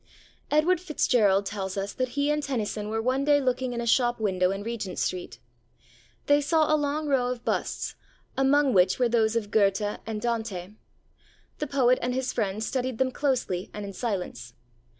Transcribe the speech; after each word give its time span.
Edward 0.49 0.79
FitzGerald 0.79 1.45
tells 1.45 1.77
us 1.77 1.93
that 1.93 2.09
he 2.17 2.31
and 2.31 2.41
Tennyson 2.41 2.89
were 2.89 3.03
one 3.03 3.23
day 3.23 3.39
looking 3.39 3.71
in 3.71 3.79
a 3.81 3.85
shop 3.85 4.19
window 4.19 4.49
in 4.49 4.63
Regent 4.63 4.97
Street. 4.97 5.37
They 6.25 6.41
saw 6.41 6.73
a 6.73 6.75
long 6.75 7.05
row 7.05 7.27
of 7.27 7.45
busts, 7.45 7.93
among 8.35 8.73
which 8.73 8.97
were 8.97 9.07
those 9.09 9.35
of 9.35 9.51
Goethe 9.51 9.99
and 10.07 10.19
Dante. 10.19 10.69
The 11.59 11.67
poet 11.67 11.99
and 12.01 12.15
his 12.15 12.33
friend 12.33 12.63
studied 12.63 12.97
them 12.97 13.11
closely 13.11 13.69
and 13.75 13.85
in 13.85 13.93
silence. 13.93 14.55